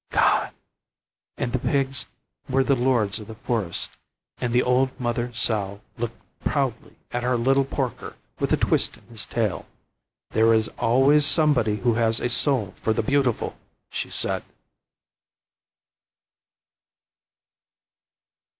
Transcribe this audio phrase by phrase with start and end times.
[0.09, 0.49] gone!"
[1.37, 2.07] And the pigs
[2.49, 3.91] were the lords of the forest,
[4.39, 9.05] and the old mother sow looked proudly at her little porker with the twist in
[9.09, 9.67] his tail.
[10.31, 13.59] "There is always somebody who has a soul for the beautiful!"
[13.91, 14.43] she said.